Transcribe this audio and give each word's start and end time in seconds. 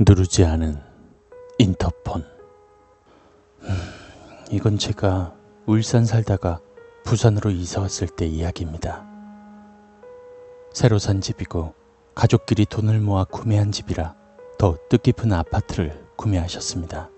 누르지 0.00 0.44
않은 0.44 0.80
인터폰. 1.58 2.24
음, 3.62 3.68
이건 4.48 4.78
제가 4.78 5.34
울산 5.66 6.04
살다가 6.04 6.60
부산으로 7.02 7.50
이사 7.50 7.80
왔을 7.80 8.06
때 8.06 8.24
이야기입니다. 8.24 9.04
새로 10.72 11.00
산 11.00 11.20
집이고 11.20 11.74
가족끼리 12.14 12.66
돈을 12.66 13.00
모아 13.00 13.24
구매한 13.24 13.72
집이라 13.72 14.14
더 14.56 14.76
뜻깊은 14.88 15.32
아파트를 15.32 16.06
구매하셨습니다. 16.14 17.10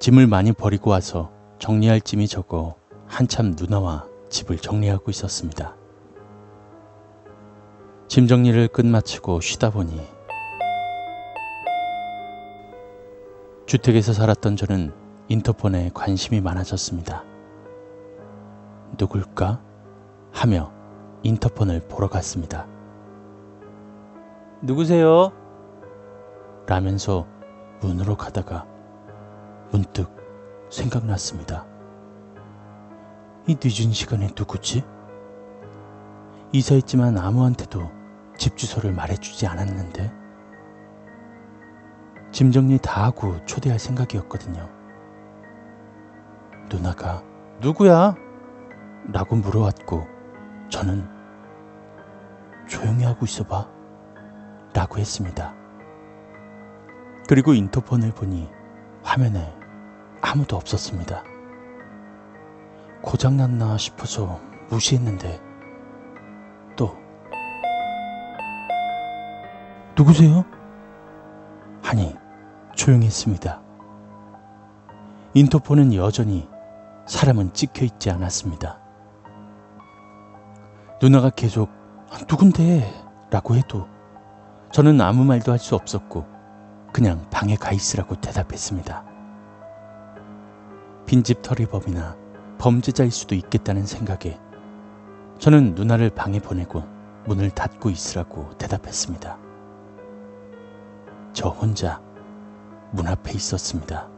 짐을 0.00 0.26
많이 0.26 0.52
버리고 0.52 0.90
와서 0.90 1.32
정리할 1.58 2.02
짐이 2.02 2.28
적어 2.28 2.74
한참 3.06 3.54
누나와 3.56 4.06
집을 4.28 4.58
정리하고 4.58 5.10
있었습니다. 5.10 5.76
짐 8.06 8.26
정리를 8.26 8.68
끝마치고 8.68 9.40
쉬다 9.40 9.70
보니 9.70 10.13
주택에서 13.74 14.12
살았던 14.12 14.54
저는 14.54 14.92
인터폰에 15.26 15.90
관심이 15.92 16.40
많아졌습니다. 16.40 17.24
누굴까? 18.96 19.60
하며 20.30 20.70
인터폰을 21.24 21.80
보러 21.88 22.08
갔습니다. 22.08 22.68
누구세요? 24.62 25.32
라면서 26.68 27.26
문으로 27.80 28.16
가다가 28.16 28.64
문득 29.72 30.08
생각났습니다. 30.70 31.66
이 33.48 33.56
늦은 33.60 33.92
시간에 33.92 34.28
누구지? 34.38 34.84
이사했지만 36.52 37.18
아무한테도 37.18 37.90
집 38.38 38.56
주소를 38.56 38.92
말해주지 38.92 39.48
않았는데 39.48 40.23
짐 42.34 42.50
정리 42.50 42.78
다 42.78 43.04
하고 43.04 43.36
초대할 43.46 43.78
생각이었거든요. 43.78 44.68
누나가 46.68 47.22
누구야? 47.60 48.16
라고 49.12 49.36
물어왔고 49.36 50.04
저는 50.68 51.08
조용히 52.66 53.04
하고 53.04 53.24
있어봐 53.24 53.68
라고 54.74 54.98
했습니다. 54.98 55.54
그리고 57.28 57.54
인터폰을 57.54 58.10
보니 58.10 58.50
화면에 59.04 59.54
아무도 60.20 60.56
없었습니다. 60.56 61.22
고장났나 63.00 63.78
싶어서 63.78 64.40
무시했는데 64.70 65.40
또 66.74 66.96
누구세요? 69.96 70.44
조용했습니다. 72.84 73.62
인터폰은 75.32 75.94
여전히 75.94 76.46
사람은 77.06 77.54
찍혀 77.54 77.86
있지 77.86 78.10
않았습니다. 78.10 78.78
누나가 81.00 81.30
계속 81.30 81.70
누군데? 82.28 82.92
라고 83.30 83.54
해도 83.54 83.88
저는 84.70 85.00
아무 85.00 85.24
말도 85.24 85.50
할 85.50 85.58
수 85.58 85.74
없었고 85.74 86.26
그냥 86.92 87.26
방에 87.30 87.56
가 87.56 87.72
있으라고 87.72 88.16
대답했습니다. 88.16 89.02
빈집 91.06 91.40
털이범이나 91.40 92.16
범죄자일 92.58 93.10
수도 93.10 93.34
있겠다는 93.34 93.86
생각에 93.86 94.38
저는 95.38 95.74
누나를 95.74 96.10
방에 96.10 96.38
보내고 96.38 96.84
문을 97.24 97.50
닫고 97.50 97.88
있으라고 97.88 98.50
대답했습니다. 98.58 99.38
저 101.32 101.48
혼자 101.48 102.02
문 102.94 103.08
앞에 103.08 103.32
있었습니다. 103.32 104.08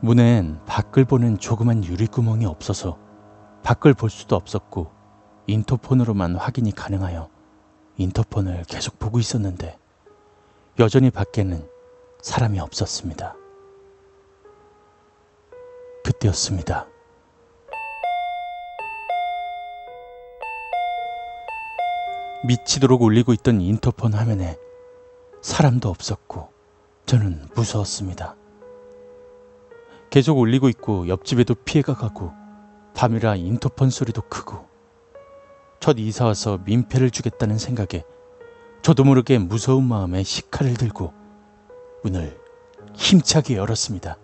문엔 0.00 0.60
밖을 0.64 1.04
보는 1.04 1.38
조그만 1.38 1.84
유리구멍이 1.84 2.46
없어서 2.46 2.98
밖을 3.64 3.94
볼 3.94 4.10
수도 4.10 4.36
없었고 4.36 4.92
인터폰으로만 5.48 6.36
확인이 6.36 6.70
가능하여 6.72 7.28
인터폰을 7.96 8.62
계속 8.68 8.98
보고 9.00 9.18
있었는데 9.18 9.76
여전히 10.78 11.10
밖에는 11.10 11.66
사람이 12.22 12.60
없었습니다. 12.60 13.34
그때였습니다. 16.04 16.86
미치도록 22.46 23.02
울리고 23.02 23.32
있던 23.32 23.60
인터폰 23.60 24.12
화면에 24.12 24.58
사람도 25.44 25.90
없었고 25.90 26.48
저는 27.04 27.48
무서웠습니다. 27.54 28.34
계속 30.08 30.38
울리고 30.38 30.70
있고 30.70 31.06
옆집에도 31.06 31.54
피해가 31.54 31.94
가고 31.94 32.32
밤이라 32.94 33.36
인터폰 33.36 33.90
소리도 33.90 34.22
크고 34.22 34.66
첫 35.80 35.98
이사 35.98 36.24
와서 36.24 36.58
민폐를 36.64 37.10
주겠다는 37.10 37.58
생각에 37.58 38.04
저도 38.80 39.04
모르게 39.04 39.36
무서운 39.36 39.84
마음에 39.84 40.22
식칼을 40.22 40.74
들고 40.78 41.12
문을 42.04 42.40
힘차게 42.94 43.56
열었습니다. 43.56 44.16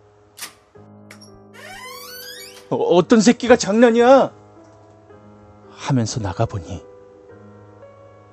어, 2.70 2.76
어떤 2.76 3.20
새끼가 3.20 3.56
장난이야? 3.56 4.32
하면서 5.68 6.18
나가보니 6.18 6.82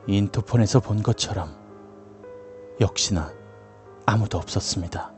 인터폰에서 0.08 0.80
본 0.80 1.04
것처럼 1.04 1.67
역시나 2.80 3.32
아무도 4.06 4.38
없었습니다. 4.38 5.12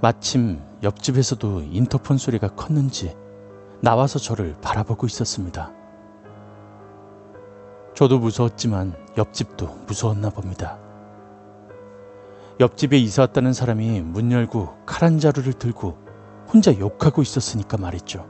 마침 0.00 0.62
옆집에서도 0.82 1.62
인터폰 1.62 2.18
소리가 2.18 2.48
컸는지 2.54 3.16
나와서 3.80 4.18
저를 4.18 4.54
바라보고 4.60 5.06
있었습니다. 5.06 5.72
저도 7.94 8.20
무서웠지만 8.20 8.94
옆집도 9.16 9.66
무서웠나 9.86 10.30
봅니다. 10.30 10.78
옆집에 12.60 12.98
이사 12.98 13.22
왔다는 13.22 13.52
사람이 13.52 14.00
문 14.02 14.30
열고 14.32 14.84
칼 14.86 15.08
한 15.08 15.18
자루를 15.18 15.52
들고 15.54 15.96
혼자 16.52 16.76
욕하고 16.76 17.22
있었으니까 17.22 17.76
말이죠. 17.76 18.26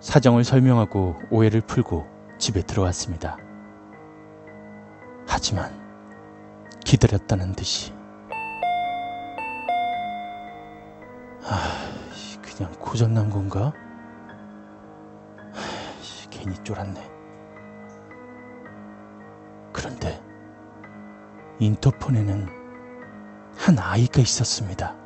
사정을 0.00 0.44
설명하고 0.44 1.16
오해를 1.30 1.60
풀고 1.62 2.06
집에 2.38 2.62
들어왔습니다. 2.62 3.38
하지만 5.38 5.72
기다렸다는 6.84 7.52
듯이 7.52 7.92
아, 11.44 11.78
그냥 12.42 12.72
고장난 12.80 13.30
건가? 13.30 13.72
아, 15.54 15.60
괜히 16.28 16.56
쫄았네. 16.64 17.08
그런데 19.72 20.20
인터폰에는 21.60 22.48
한 23.58 23.78
아이가 23.78 24.20
있었습니다. 24.20 24.96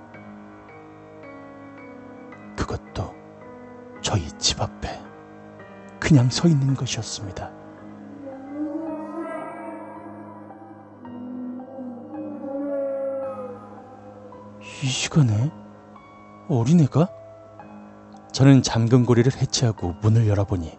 그것도 2.56 3.14
저희 4.00 4.26
집 4.38 4.62
앞에 4.62 4.98
그냥 6.00 6.30
서 6.30 6.48
있는 6.48 6.74
것이었습니다. 6.74 7.61
이 14.82 14.86
시간에 14.86 15.52
어린애가? 16.48 17.08
저는 18.32 18.62
잠근 18.62 19.06
고리를 19.06 19.30
해체하고 19.32 19.94
문을 20.00 20.26
열어보니 20.26 20.76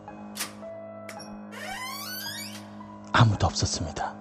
아무도 3.13 3.47
없었습니다. 3.47 4.13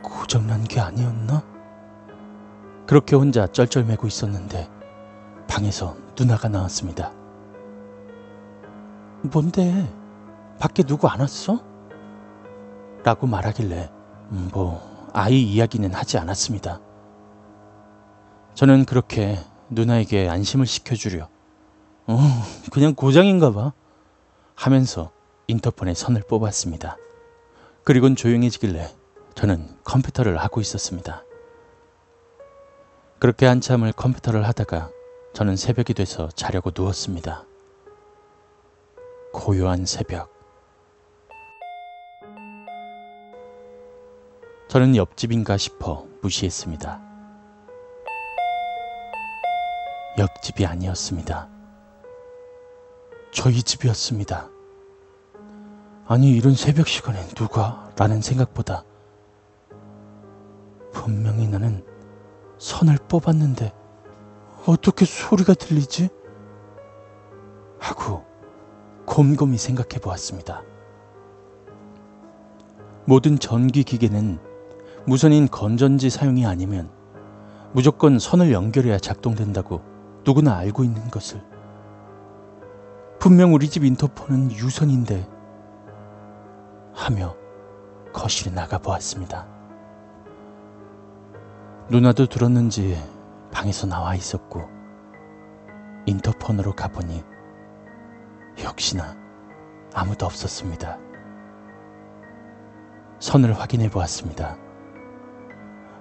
고장난 0.00 0.62
게 0.62 0.78
아니었나? 0.78 1.42
그렇게 2.86 3.16
혼자 3.16 3.48
쩔쩔매고 3.48 4.06
있었는데 4.06 4.70
방에서 5.48 5.96
누나가 6.16 6.48
나왔습니다. 6.48 7.10
뭔데? 9.22 9.92
밖에 10.60 10.84
누구 10.84 11.08
안 11.08 11.18
왔어? 11.18 11.58
라고 13.02 13.26
말하길래 13.26 13.90
음, 14.30 14.50
뭐 14.52 14.91
아이 15.12 15.42
이야기는 15.42 15.92
하지 15.94 16.18
않았습니다. 16.18 16.80
저는 18.54 18.84
그렇게 18.84 19.38
누나에게 19.70 20.28
안심을 20.28 20.66
시켜주려 20.66 21.28
어, 22.06 22.18
그냥 22.70 22.94
고장인가 22.94 23.52
봐 23.52 23.72
하면서 24.54 25.10
인터폰에 25.46 25.94
선을 25.94 26.22
뽑았습니다. 26.28 26.96
그리곤 27.84 28.16
조용해지길래 28.16 28.88
저는 29.34 29.76
컴퓨터를 29.84 30.36
하고 30.36 30.60
있었습니다. 30.60 31.24
그렇게 33.18 33.46
한참을 33.46 33.92
컴퓨터를 33.92 34.46
하다가 34.46 34.90
저는 35.32 35.56
새벽이 35.56 35.94
돼서 35.94 36.28
자려고 36.34 36.70
누웠습니다. 36.76 37.44
고요한 39.32 39.86
새벽. 39.86 40.41
저는 44.72 44.96
옆집인가 44.96 45.58
싶어 45.58 46.06
무시했습니다. 46.22 46.98
옆집이 50.16 50.64
아니었습니다. 50.64 51.46
저희 53.34 53.62
집이었습니다. 53.62 54.48
아니, 56.06 56.30
이런 56.30 56.54
새벽 56.54 56.88
시간에 56.88 57.20
누가? 57.34 57.92
라는 57.98 58.22
생각보다 58.22 58.82
분명히 60.90 61.46
나는 61.48 61.84
선을 62.56 62.96
뽑았는데 63.08 63.74
어떻게 64.66 65.04
소리가 65.04 65.52
들리지? 65.52 66.08
하고 67.78 68.24
곰곰이 69.04 69.58
생각해 69.58 70.00
보았습니다. 70.00 70.62
모든 73.04 73.38
전기 73.38 73.84
기계는 73.84 74.51
무선인 75.04 75.48
건전지 75.48 76.10
사용이 76.10 76.46
아니면 76.46 76.88
무조건 77.72 78.18
선을 78.18 78.52
연결해야 78.52 78.98
작동된다고 78.98 79.82
누구나 80.24 80.56
알고 80.56 80.84
있는 80.84 81.08
것을. 81.08 81.42
분명 83.18 83.52
우리 83.52 83.68
집 83.68 83.84
인터폰은 83.84 84.52
유선인데 84.52 85.28
하며 86.94 87.34
거실에 88.12 88.52
나가 88.52 88.78
보았습니다. 88.78 89.46
누나도 91.88 92.26
들었는지 92.26 92.96
방에서 93.50 93.86
나와 93.86 94.14
있었고 94.14 94.68
인터폰으로 96.06 96.74
가보니 96.74 97.24
역시나 98.62 99.16
아무도 99.94 100.26
없었습니다. 100.26 100.98
선을 103.18 103.58
확인해 103.58 103.88
보았습니다. 103.88 104.56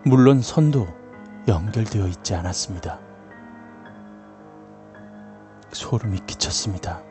물론 0.03 0.42
선도 0.42 0.88
연결되어 1.48 2.07
있지 2.07 2.33
않았습니다. 2.33 3.00
소름이 5.71 6.21
끼쳤습니다. 6.25 7.03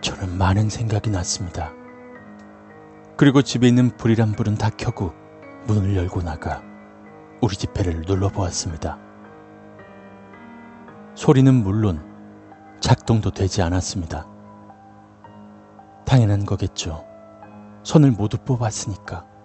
저는 0.00 0.38
많은 0.38 0.68
생각이 0.70 1.10
났습니다. 1.10 1.72
그리고 3.16 3.42
집에 3.42 3.66
있는 3.66 3.90
불이란 3.96 4.32
불은 4.32 4.54
다 4.54 4.70
켜고 4.70 5.12
문을 5.66 5.96
열고 5.96 6.22
나가 6.22 6.62
우리 7.40 7.56
집 7.56 7.74
배를 7.74 8.02
눌러보았습니다. 8.06 8.96
소리는 11.16 11.52
물론 11.52 12.00
작동도 12.78 13.32
되지 13.32 13.60
않았습니다. 13.62 14.28
당연한 16.06 16.46
거겠죠. 16.46 17.04
선을 17.82 18.12
모두 18.12 18.38
뽑았으니까. 18.38 19.37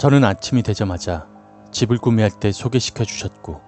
저는 0.00 0.24
아침이 0.24 0.62
되자마자 0.62 1.28
집을 1.72 1.98
구매할 1.98 2.30
때 2.30 2.52
소개시켜 2.52 3.04
주셨고 3.04 3.60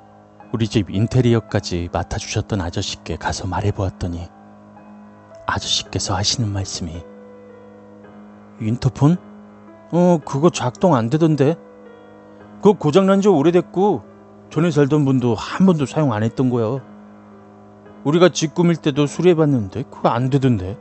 우리 0.55 0.67
집 0.67 0.89
인테리어까지 0.89 1.91
맡아주셨던 1.93 2.59
아저씨께 2.59 3.17
가서 3.17 3.47
말해보았더니 3.47 4.29
아저씨께서 5.47 6.17
하시는 6.17 6.51
말씀이 6.51 7.05
인터폰? 8.63 9.19
어, 9.91 10.21
그거 10.25 10.49
작동 10.49 10.95
안 10.95 11.11
되던데. 11.11 11.55
그거 12.63 12.73
고장난 12.79 13.21
지 13.21 13.29
오래됐고 13.29 14.03
전에 14.49 14.71
살던 14.71 15.05
분도 15.05 15.35
한 15.35 15.67
번도 15.67 15.85
사용 15.85 16.15
안 16.15 16.23
했던 16.23 16.49
거야. 16.49 16.83
우리가 18.05 18.31
집 18.31 18.55
꾸밀 18.55 18.77
때도 18.77 19.07
수리해봤는데 19.07 19.83
그거 19.91 20.09
안 20.09 20.31
되던데. 20.31 20.79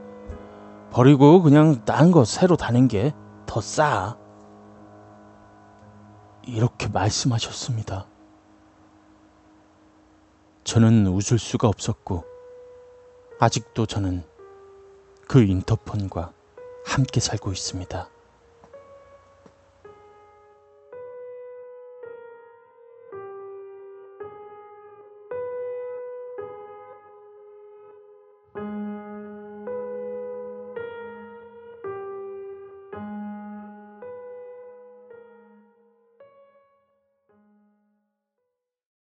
버리고 0.91 1.41
그냥 1.41 1.83
딴 1.83 2.11
거 2.11 2.23
새로 2.23 2.55
다는 2.55 2.87
게 2.87 3.11
더 3.45 3.59
싸. 3.59 4.15
이렇게 6.45 6.87
말씀하셨습니다. 6.87 8.05
저는 10.63 11.07
웃을 11.07 11.39
수가 11.39 11.67
없었고, 11.67 12.23
아직도 13.39 13.85
저는 13.85 14.23
그 15.27 15.41
인터폰과 15.41 16.33
함께 16.85 17.19
살고 17.19 17.51
있습니다. 17.51 18.10